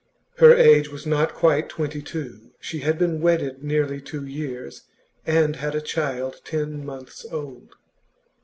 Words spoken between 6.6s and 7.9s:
months old.